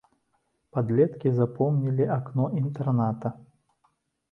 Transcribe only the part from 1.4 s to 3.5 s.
запомнілі акно інтэрната.